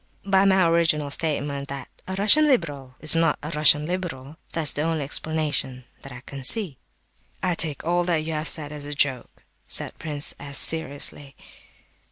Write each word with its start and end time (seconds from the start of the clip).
_By 0.31 0.45
my 0.45 0.67
original 0.67 1.11
statement 1.11 1.67
that 1.67 1.87
a 2.07 2.15
Russian 2.17 2.45
liberal 2.47 2.95
is 3.01 3.15
not 3.15 3.37
a 3.43 3.51
Russian 3.51 3.85
liberal—that's 3.85 4.73
the 4.73 4.81
only 4.81 5.03
explanation 5.03 5.83
that 6.01 6.11
I 6.11 6.21
can 6.21 6.43
see." 6.43 6.79
"I 7.43 7.53
take 7.53 7.85
all 7.85 8.03
that 8.05 8.23
you 8.23 8.33
have 8.33 8.49
said 8.49 8.71
as 8.71 8.87
a 8.87 8.95
joke," 8.95 9.43
said 9.67 9.99
Prince 9.99 10.33
S. 10.39 10.57
seriously. 10.57 11.35